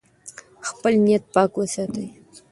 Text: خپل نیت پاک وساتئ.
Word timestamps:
خپل 0.67 0.93
نیت 1.05 1.23
پاک 1.33 1.51
وساتئ. 1.59 2.07